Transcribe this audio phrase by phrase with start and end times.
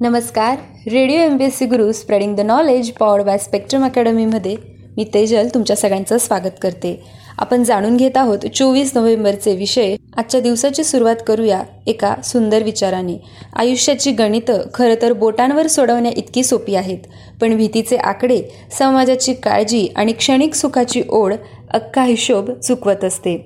[0.00, 0.56] नमस्कार.
[0.86, 4.54] Radio M P S C Guru spreading the knowledge power by spectrum अकॅडमीमध्ये
[4.96, 7.02] मी तेजल तुमच्या सगळ्यांचं स्वागत करते.
[7.38, 9.94] आपण जाणून घेत आहोत चोवीस नोव्हेंबरचे विषय.
[10.16, 13.16] आजच्या दिवसाची सुरुवात करूया एका सुंदर विचाराने.
[13.56, 17.06] आयुष्याची गणितं खरं तर बोटांवर सोडवण्या इतकी सोपी आहेत
[17.40, 18.40] पण भीतीचे आकडे
[18.78, 21.34] समाजाची काळजी आणि क्षणिक सुखाची ओढ
[21.70, 23.36] अख्खा हिशोब चुकवत असते.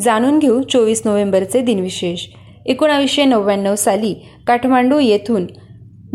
[0.00, 2.26] जाणून घेऊ चोवीस नोव्हेंबरचे दिनविशेष.
[2.66, 4.14] एकोणावीसशे नव्याण्णव साली
[4.46, 5.46] काठमांडू येथून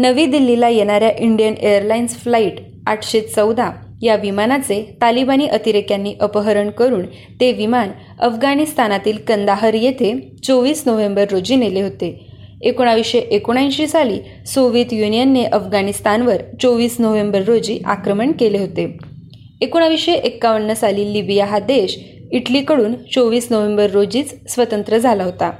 [0.02, 3.69] नवी दिल्लीला येणाऱ्या इंडियन एअरलाइन्स फ्लाईट आठशे चौदा
[4.01, 7.05] या विमानाचे तालिबानी अतिरेक्यांनी अपहरण करून
[7.39, 12.09] ते विमान अफगाणिस्तानातील कंदाहर येथे चोवीस नोव्हेंबर रोजी नेले होते.
[12.61, 18.92] एकोणावीसशे एकोणऐंशी साली सोव्हिएत युनियनने अफगाणिस्तानवर चोवीस नोव्हेंबर रोजी आक्रमण केले होते.
[19.61, 21.97] एकोणावीसशे एक्कावन्न साली लिबिया हा देश
[22.31, 25.51] इटलीकडून चोवीस नोव्हेंबर रोजीच स्वतंत्र झाला होता.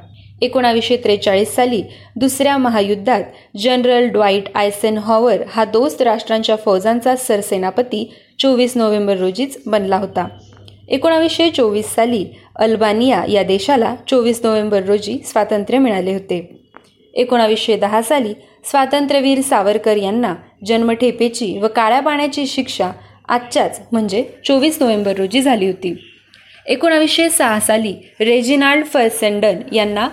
[0.42, 1.82] एकोणावीसशे त्रेचाळीस साली
[2.16, 3.24] दुसऱ्या महायुद्धात
[3.58, 8.04] जनरल ड्वाईट आयसेन हॉवर हा दोस्त राष्ट्रांच्या फौजांचा सरसेनापती
[8.40, 10.28] चोवीस नोव्हेंबर रोजीच बनला होता.
[10.90, 16.40] एकोणावीसशे चोवीस साली अल्बानिया या देशाला चोवीस नोव्हेंबर रोजी स्वातंत्र्य मिळाले होते.
[17.14, 18.34] एकोणावीसशे दहा साली
[18.66, 20.34] स्वातंत्र्यवीर सावरकर यांना
[20.66, 22.92] जन्मठेपेची व काळ्या पाण्याची शिक्षा
[23.30, 25.94] आजच्याच म्हणजे चोवीस नोव्हेंबर रोजी झाली होती.
[26.66, 30.08] एकोणावीसशे सहा साली रेजिनाल्ड फर्सेंडन यांना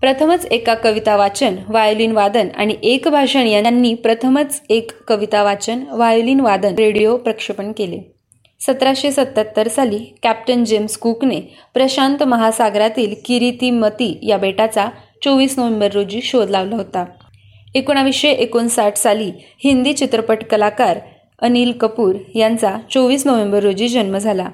[0.00, 6.40] प्रथमच एका कविता वाचन व्हायोलिन वादन आणि एक भाषण यांनी प्रथमच एक कविता वाचन व्हायोलिन
[6.40, 7.98] वादन रेडिओ प्रक्षेपण केले.
[8.60, 11.40] सतराशे सत्याहत्तर साली कॅप्टन जेम्स कुकने
[11.74, 14.86] प्रशांत महासागरातील किरीतीमती या बेटाचा
[15.24, 17.04] चोवीस नोव्हेंबर रोजी शोध लावला होता.
[17.74, 19.30] एकोणावीसशे एकोणसाठ साली
[19.64, 20.98] हिंदी चित्रपट कलाकार
[21.42, 24.48] अनिल कपूर यांचा चोवीस नोव्हेंबर रोजी जन्म झाला.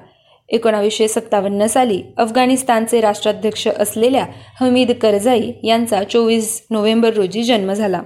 [0.49, 4.25] एकोणावीसशे सत्तावन्न साली अफगाणिस्तानचे राष्ट्राध्यक्ष असलेल्या
[4.61, 8.01] हमीद करझाई यांचा चोवीस नोव्हेंबर रोजी जन्म झाला.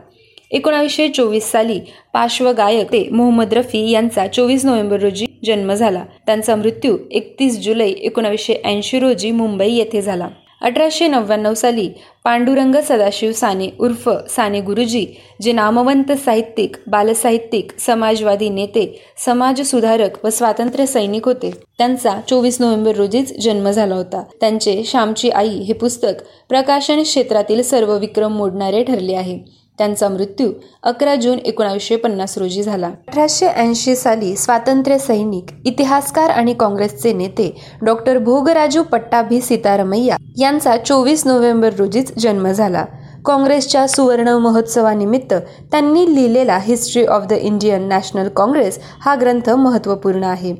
[0.52, 1.80] एकोणावीसशे चोवीस साली
[2.14, 6.04] पार्श्वगायक ते मोहम्मद रफी यांचा चोवीस नोव्हेंबर रोजी जन्म झाला.
[6.26, 10.28] त्यांचा मृत्यू एकतीस जुलै एकोणावीसशे ऐंशी रोजी मुंबई येथे झाला.
[10.62, 11.90] अठराशे नव्याण्णव साली
[12.24, 15.06] पांडुरंग सदाशिव साने उर्फ साने गुरुजी
[15.42, 21.52] जे नामवंत साहित्यिक बालसाहित्यिक समाजवादी नेते समाजसुधारक व स्वातंत्र्य सैनिक होते.
[21.78, 24.24] त्यांचा चोवीस नोव्हेंबर रोजीच जन्म झाला होता.
[24.42, 29.61] त्यांचे श्यामची आई हे पुस्तक प्रकाशन क्षेत्रातील सर्व विक्रम मोडणारे ठरले आहे.
[29.78, 30.52] त्यांचा मृत्यू
[30.84, 32.88] अकरा जून एकोणावीसशे पन्नास रोजी झाला.
[32.88, 37.50] अठराशे ऐंशी साली स्वातंत्र्य सैनिक इतिहासकार आणि काँग्रेसचे नेते
[37.82, 42.86] डॉक्टर भोगराजू पट्टाभी सीतारमैया यांचा चोवीस नोव्हेंबर रोजीच जन्म झाला.
[43.26, 45.34] काँग्रेसच्या सुवर्ण महोत्सवानिमित्त
[45.72, 50.54] त्यांनी लिहिलेला history of the Indian National Congress हा ग्रंथ महत्त्वपूर्ण आहे.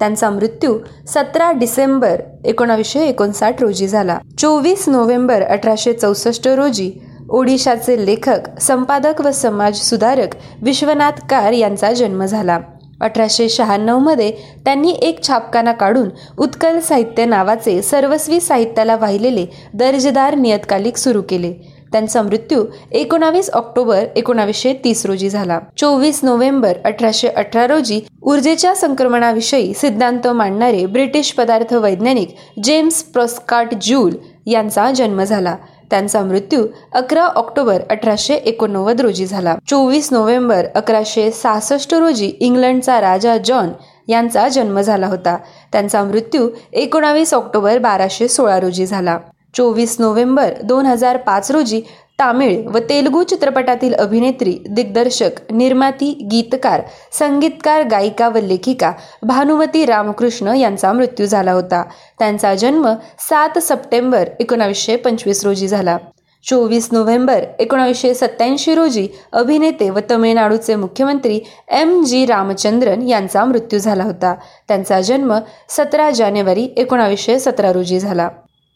[0.00, 0.76] त्यांचा मृत्यू
[1.08, 4.18] सतरा डिसेंबर एकोणावीसशे एकोणसाठ रोजी झाला.
[4.38, 6.90] चोवीस नोव्हेंबर अठराशे चौसष्ट रोजी
[7.30, 12.58] ओडिशाचे लेखक संपादक व समाज सुधारक विश्वनाथ कार यांचा जन्म झाला.
[13.00, 14.30] अठराशे शहाण्णवमध्ये
[14.64, 16.08] त्यांनी एक छापखाना काढून
[16.38, 21.52] उत्कल साहित्य नावाचे सर्वस्वी साहित्याला वाहिलेले दर्जेदार नियतकालिक सुरू केले.
[21.92, 25.58] त्यांचा मृत्यू एकोणावीस ऑक्टोबर एकोणावीसशे तीस रोजी झाला.
[25.76, 32.34] चोवीस नोव्हेंबर अठराशे अठरा रोजी ऊर्जेच्या संक्रमणाविषयी सिद्धांत मांडणारे ब्रिटिश पदार्थ वैज्ञानिक
[32.64, 35.56] जेम्स प्रॉस्काट ज्यूल यांचा जन्म झाला.
[35.94, 39.54] त्यांचा मृत्यू अकरा ऑक्टोबर अठराशे एकोणनव्वद रोजी झाला.
[39.66, 43.68] चोवीस नोव्हेंबर अकराशे सहासष्ट रोजी इंग्लंडचा राजा जॉन
[44.08, 45.36] यांचा जन्म झाला होता.
[45.72, 49.18] त्यांचा मृत्यू एकोणावीस ऑक्टोबर बाराशे सोळा रोजी झाला.
[49.56, 51.82] चोवीस नोव्हेंबर दोन हजार पाच रोजी
[52.18, 56.80] तामिळ व तेलुगू चित्रपटातील अभिनेत्री दिग्दर्शक निर्माती गीतकार
[57.12, 58.92] संगीतकार गायिका व लेखिका
[59.22, 61.82] भानुमती रामकृष्ण यांचा मृत्यू झाला होता.
[62.18, 62.88] त्यांचा जन्म
[63.18, 65.98] सात सप्टेंबर एकोणावीसशे पंचवीस रोजी झाला.
[66.44, 74.04] चोवीस नोव्हेंबर एकोणावीसशे सत्याऐंशी रोजी अभिनेते व तमिळनाडूचे मुख्यमंत्री एम जी रामचंद्रन यांचा मृत्यू झाला
[74.04, 74.34] होता.
[74.68, 75.38] त्यांचा जन्म
[75.68, 78.28] सतरा जानेवारी एकोणावीसशे सतरा रोजी झाला.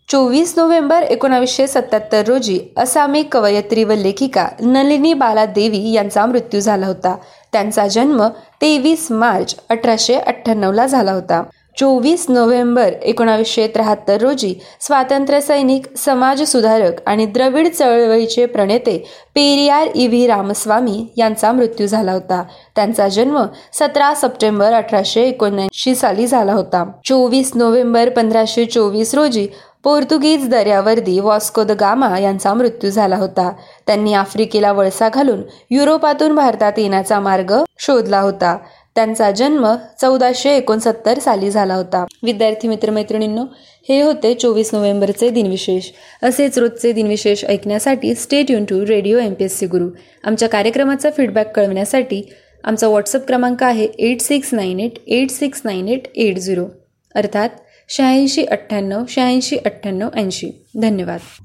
[0.09, 6.87] चोवीस नोव्हेंबर एकोणावीसशे सत्याहत्तर रोजी असामी कवयत्री व लेखिका नलिनी बाला देवी यांचा मृत्यू झाला
[6.87, 7.15] होता.
[7.53, 8.27] त्यांचा जन्म
[8.61, 11.43] तेवीस मार्च अठराशे अठ्ठ्याण्णवला झाला होता.
[11.79, 18.97] चोवीस नोव्हेंबर एकोणावीसशे त्र्याहत्तर रोजी स्वातंत्र्यसैनिक समाजसुधारक समाज सुधारक आणि द्रविड चळवळीचे प्रणेते
[19.35, 22.43] पेरियार ई व्ही रामस्वामी यांचा मृत्यू झाला होता.
[22.77, 23.39] त्यांचा जन्म
[23.73, 26.85] सतरा सप्टेंबर अठराशे एकोणऐंशी साली झाला होता.
[27.05, 29.47] चोवीस नोव्हेंबर पंधराशे चोवीस रोजी
[29.85, 33.51] पोर्तुगीज दर्यावर्दी वॉस्को द गामा यांचा मृत्यू झाला होता.
[33.87, 38.57] त्यांनी आफ्रिकेला वळसा घालून युरोपातून भारतात येण्याचा मार्ग शोधला होता.
[38.95, 39.67] त्यांचा जन्म
[40.01, 42.05] चौदाशे एकोणसत्तर साली झाला होता.
[42.23, 43.45] विद्यार्थी मित्रमैत्रिणींनो
[43.89, 45.91] हे होते चोवीस नोव्हेंबरचे दिनविशेष.
[46.23, 49.89] असेच रोजचे दिनविशेष ऐकण्यासाठी stay युन to radio M P S C Guru
[50.25, 52.23] आमच्या कार्यक्रमाचा फीडबॅक कळवण्यासाठी
[52.65, 56.67] आमचा व्हॉट्सअप क्रमांक आहे eight six nine eight eight six nine eight eight zero
[57.15, 57.49] अर्थात
[57.89, 60.51] शहाऐंशी अठ्ठ्याण्णव शहाऐंशी अठ्ठ्याण्णव ऐंशी.
[60.77, 61.21] धन्यवाद.